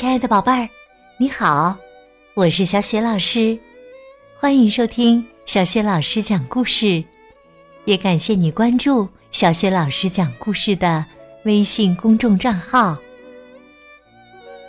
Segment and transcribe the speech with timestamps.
[0.00, 0.66] 亲爱的宝贝儿，
[1.18, 1.76] 你好，
[2.32, 3.58] 我是小雪老师，
[4.34, 7.04] 欢迎收听小雪老师讲故事，
[7.84, 11.04] 也感谢你关注小雪老师讲故事的
[11.44, 12.96] 微信公众账号。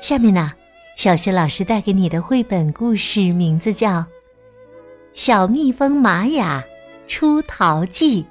[0.01, 0.51] 下面呢，
[0.97, 3.99] 小雪老师带给你的绘本故事名字叫
[5.13, 6.61] 《小蜜蜂玛雅
[7.07, 8.23] 出逃记》，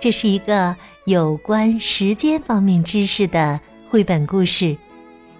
[0.00, 0.74] 这是一个
[1.04, 4.74] 有关时间方面知识的绘本故事。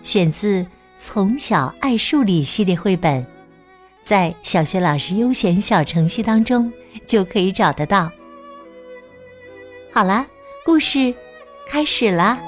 [0.02, 0.62] 选自
[0.98, 3.24] 《从小爱数理》系列绘本，
[4.02, 6.70] 在小学老师优选小程序当中
[7.06, 8.10] 就可以找得到。
[9.92, 10.26] 好了，
[10.64, 11.14] 故事
[11.68, 12.38] 开始了。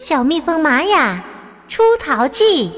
[0.00, 1.22] 小蜜蜂玛雅
[1.68, 2.72] 出逃记。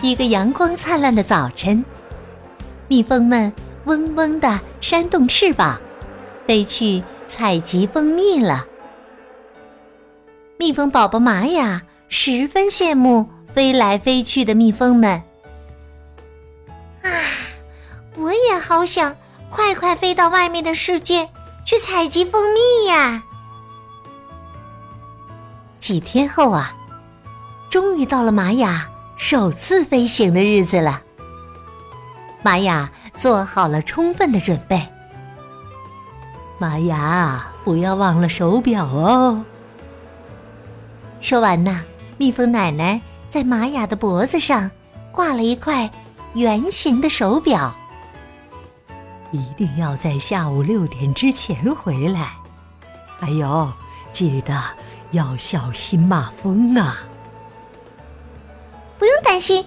[0.00, 1.84] 一个阳光灿烂的早晨，
[2.88, 3.52] 蜜蜂们。
[3.88, 5.80] 嗡嗡的扇动翅膀，
[6.46, 8.66] 飞去采集蜂蜜了。
[10.58, 15.22] 蜜蜂宝宝玛雅十分羡慕飞来飞去的蜜蜂们。
[17.02, 17.10] 啊，
[18.16, 19.16] 我也好想
[19.48, 21.26] 快快飞到外面的世界
[21.64, 23.22] 去采集蜂蜜呀！
[25.78, 26.76] 几天后啊，
[27.70, 31.00] 终于到了玛雅首次飞行的日子了。
[32.42, 32.90] 玛雅。
[33.18, 34.80] 做好了充分的准备，
[36.56, 39.44] 玛雅，不要忘了手表哦。
[41.20, 41.84] 说完呢，
[42.16, 44.70] 蜜蜂奶奶在玛雅的脖子上
[45.10, 45.90] 挂了一块
[46.34, 47.74] 圆形的手表，
[49.32, 52.30] 一定要在下午六点之前回来。
[53.18, 53.72] 还有，
[54.12, 54.62] 记得
[55.10, 56.98] 要小心马蜂啊！
[58.96, 59.66] 不用担心，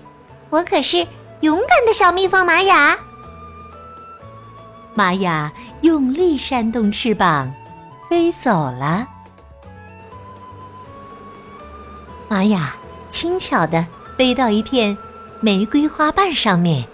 [0.50, 1.06] 我可是
[1.42, 2.98] 勇敢的小蜜蜂玛雅。
[4.94, 7.52] 玛雅用力扇动翅膀，
[8.09, 9.08] 飞走了。
[12.27, 12.76] 玛雅
[13.10, 13.86] 轻巧的
[14.17, 14.98] 飞到一片
[15.39, 16.86] 玫瑰花瓣上面，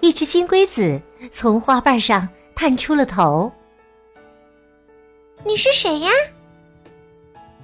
[0.00, 1.00] 一只金龟子
[1.30, 3.52] 从花瓣上探出了头。
[5.44, 6.10] “你是谁呀？”“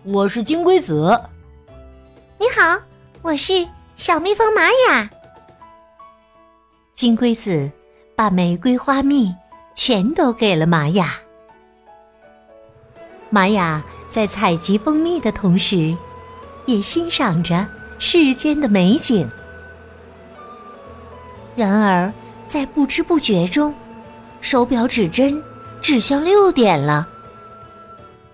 [0.04, 1.18] 我是金龟子。
[2.38, 2.78] ”“你好，
[3.22, 5.08] 我是小蜜蜂玛雅。”
[6.92, 7.70] 金龟子。
[8.16, 9.34] 把玫瑰花蜜
[9.74, 11.14] 全都给了玛雅。
[13.28, 15.94] 玛雅在采集蜂蜜的同时，
[16.64, 17.66] 也欣赏着
[17.98, 19.30] 世间的美景。
[21.54, 22.10] 然而，
[22.46, 23.74] 在不知不觉中，
[24.40, 25.42] 手表指针
[25.82, 27.06] 指向六点了。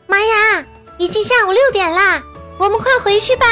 [0.07, 0.65] 玛雅，
[0.99, 2.23] 已经下午六点啦，
[2.59, 3.47] 我们快回去吧。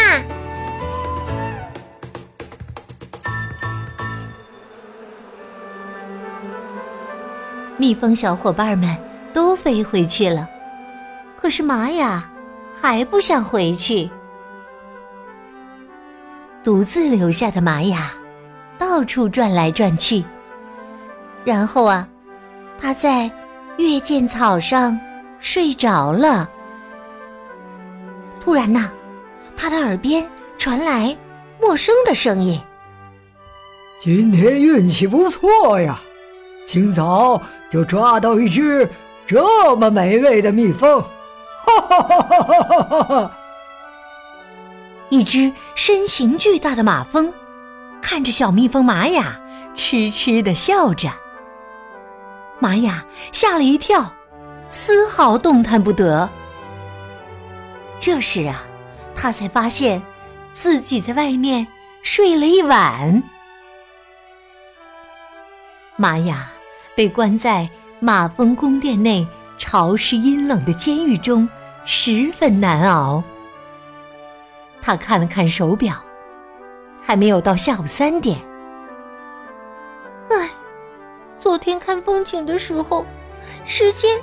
[7.81, 8.95] 蜜蜂小伙伴们
[9.33, 10.47] 都飞回去了，
[11.35, 12.31] 可是玛雅
[12.79, 14.11] 还不想回去。
[16.63, 18.13] 独自留下的玛雅
[18.79, 20.23] 到处转来转去，
[21.43, 22.07] 然后啊，
[22.79, 23.31] 他在
[23.79, 25.01] 月见草上
[25.39, 26.47] 睡着了。
[28.43, 28.91] 突然呐，
[29.57, 31.17] 他的耳边传来
[31.59, 32.61] 陌生的声音
[33.99, 35.99] ：“今天运气不错呀，
[36.71, 38.91] 清早。”就抓到一只
[39.29, 43.39] 这么美味的蜜蜂，哈哈哈哈哈哈！
[45.09, 47.33] 一只身形巨大的马蜂
[48.03, 49.41] 看着小蜜蜂玛雅，
[49.77, 51.09] 痴痴的笑着。
[52.59, 54.13] 玛雅吓了一跳，
[54.69, 56.29] 丝毫动弹不得。
[58.01, 58.65] 这时啊，
[59.15, 60.03] 他才发现
[60.55, 61.65] 自己在外面
[62.03, 63.23] 睡了一晚。
[65.95, 66.51] 玛雅。
[66.95, 67.69] 被关在
[68.01, 69.27] 马蜂宫殿内
[69.59, 71.49] 潮湿阴冷的监狱中，
[71.85, 73.23] 十分难熬。
[74.83, 75.95] 他看了看手表，
[77.03, 78.39] 还没有到下午三点。
[80.31, 80.51] 唉，
[81.39, 83.05] 昨天看风景的时候，
[83.65, 84.19] 时间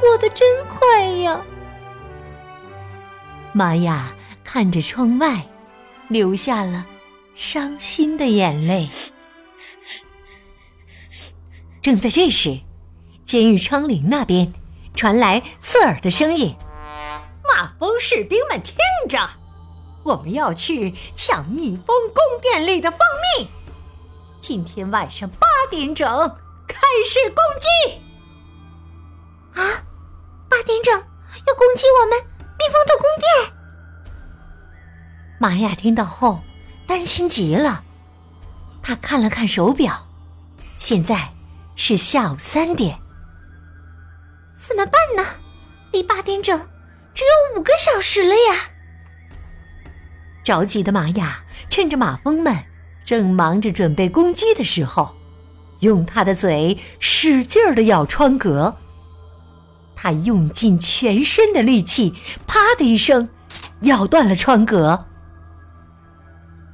[0.00, 1.40] 过得真快呀。
[3.52, 4.12] 玛雅
[4.44, 5.42] 看着窗外，
[6.08, 6.86] 流下了
[7.34, 8.88] 伤心的眼泪。
[11.82, 12.60] 正在这时，
[13.24, 14.52] 监狱窗棂那边
[14.94, 16.54] 传来刺耳的声音
[17.42, 18.76] ：“马蜂士兵们，听
[19.08, 19.28] 着，
[20.04, 23.00] 我们要去抢蜜蜂宫殿里的蜂
[23.36, 23.48] 蜜。
[24.40, 26.06] 今天晚上八点整
[26.68, 27.98] 开始攻击。”
[29.60, 29.82] 啊，
[30.48, 32.16] 八点整要攻击我们
[32.58, 33.52] 蜜蜂的宫殿！
[35.40, 36.42] 玛雅听到后
[36.86, 37.82] 担心极了，
[38.80, 40.06] 他看了看手表，
[40.78, 41.32] 现在。
[41.74, 42.98] 是下午三点。
[44.56, 45.24] 怎么办呢？
[45.92, 46.58] 离八点整
[47.12, 48.70] 只有五个小时了呀！
[50.42, 52.56] 着急的玛雅趁着马蜂们
[53.04, 55.14] 正忙着准备攻击的时候，
[55.80, 58.76] 用他的嘴使劲儿的咬窗格。
[59.94, 62.14] 他用尽全身的力气，
[62.46, 63.28] 啪的一声，
[63.82, 65.06] 咬断了窗格。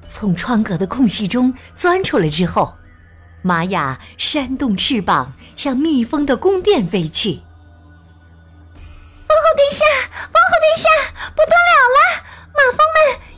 [0.08, 2.77] 从窗格的空隙中钻出来之后，
[3.42, 7.40] 玛雅扇动翅膀向蜜蜂的宫殿飞去。
[9.28, 10.88] 王后殿下，王后殿下，
[11.36, 11.98] 不得了了！
[12.52, 12.96] 马蜂们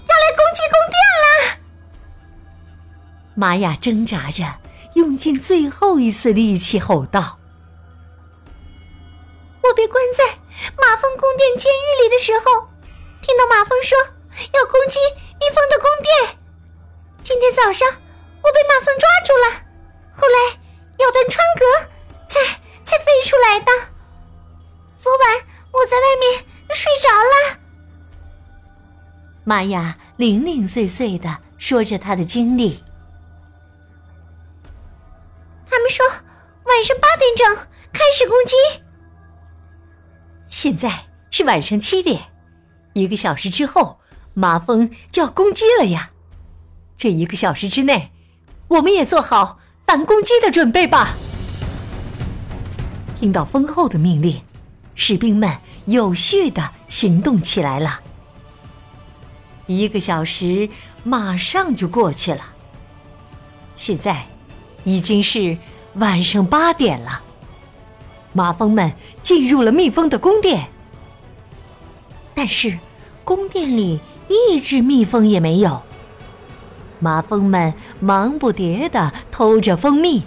[0.09, 1.59] 要来攻击宫殿了！
[3.35, 4.61] 玛雅挣扎着，
[4.95, 7.39] 用尽最后一丝力气吼道。
[9.63, 10.25] 我被关在
[10.77, 12.69] 马蜂宫殿监狱里的时候，
[13.21, 13.99] 听到马蜂说
[14.53, 14.99] 要攻击
[15.41, 16.39] 蜜蜂的宫殿。
[17.23, 19.70] 今天早上我被马蜂抓住了，
[29.51, 32.85] 玛雅零零碎碎的说着她的经历。
[35.69, 38.55] 他们说晚上八点整开始攻击。
[40.49, 42.23] 现在是晚上七点，
[42.93, 43.99] 一个小时之后，
[44.35, 46.13] 马蜂就要攻击了呀！
[46.97, 48.13] 这一个小时之内，
[48.69, 51.17] 我们也做好反攻击的准备吧。
[53.19, 54.41] 听到蜂后的命令，
[54.95, 58.03] 士兵们有序的行动起来了。
[59.79, 60.69] 一个小时
[61.05, 62.41] 马上就过去了，
[63.77, 64.27] 现在
[64.83, 65.57] 已经是
[65.95, 67.23] 晚上八点了。
[68.33, 70.69] 马蜂们进入了蜜蜂的宫殿，
[72.35, 72.81] 但是
[73.25, 75.83] 宫殿里一只蜜蜂也没有。
[76.99, 80.25] 马蜂们忙不迭的偷着蜂蜜。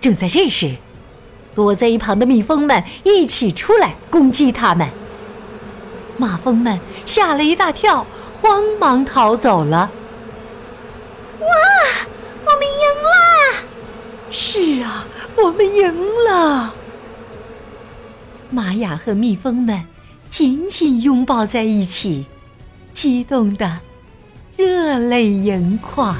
[0.00, 0.76] 正在这时，
[1.54, 4.88] 躲在一旁的蜜蜂们一起出来攻击他们。
[6.20, 9.90] 马蜂们吓了一大跳，慌忙逃走了。
[11.40, 11.46] 哇，
[12.44, 13.62] 我们赢了！
[14.30, 15.06] 是啊。
[15.36, 15.94] 我们赢
[16.28, 16.74] 了！
[18.50, 19.86] 玛雅和蜜蜂们
[20.28, 22.26] 紧紧拥抱在一起，
[22.92, 23.80] 激动的
[24.56, 26.14] 热泪盈眶。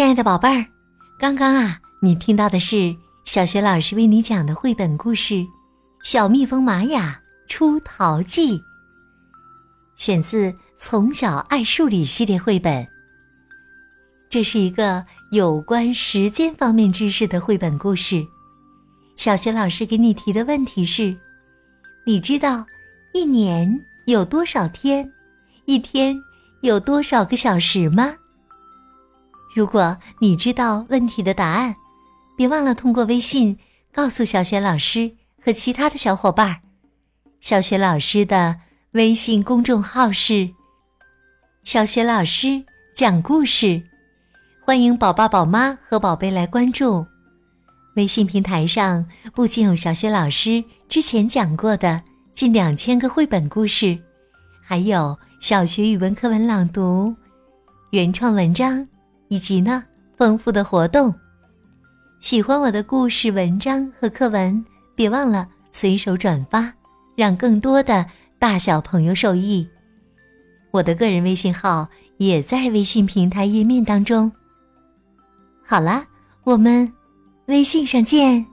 [0.00, 0.64] 亲爱的宝贝儿，
[1.18, 2.96] 刚刚啊，你听到的是。
[3.26, 5.34] 小学老师为你讲的绘本故事
[6.02, 7.20] 《小蜜蜂玛雅
[7.50, 8.54] 出逃记》，
[9.98, 12.88] 选自《从小爱数理》系列绘本。
[14.30, 18.24] 这是一个有关时间方面知识的绘本故事。
[19.18, 21.14] 小学老师给你提的问题是：
[22.06, 22.64] 你知道
[23.12, 23.70] 一年
[24.06, 25.06] 有多少天？
[25.66, 26.16] 一天
[26.62, 28.14] 有多少个小时吗？
[29.54, 31.74] 如果你知道问题的答案。
[32.36, 33.58] 别忘了通过微信
[33.92, 35.12] 告诉小雪老师
[35.44, 36.62] 和其他的小伙伴。
[37.38, 38.56] 小雪老师的
[38.92, 40.48] 微信公众号是
[41.64, 42.64] “小雪老师
[42.96, 43.82] 讲故事”，
[44.64, 47.04] 欢迎宝爸宝妈和宝贝来关注。
[47.96, 52.00] 微信平台上不仅有小雪老师之前讲过的
[52.32, 53.98] 近两千个绘本故事，
[54.64, 57.14] 还有小学语文课文朗读、
[57.90, 58.88] 原创文章，
[59.30, 59.82] 以及呢
[60.16, 61.14] 丰富的活动。
[62.20, 64.62] 喜欢我的故事、文章和课文，
[64.94, 66.70] 别忘了随手转发，
[67.16, 68.04] 让更多的
[68.38, 69.66] 大小朋友受益。
[70.70, 74.30] 我的个人微信号也在微信平台页面当中。
[75.64, 76.04] 好啦，
[76.44, 76.92] 我们
[77.46, 78.44] 微信上见。